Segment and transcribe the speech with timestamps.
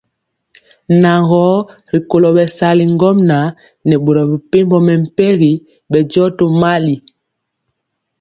[1.01, 1.41] Nan gɔ
[1.93, 3.45] rikolo bɛsali ŋgomnaŋ
[3.87, 5.53] nɛ boro mepempɔ mɛmpegi
[5.91, 6.95] bɛndiɔ tomali.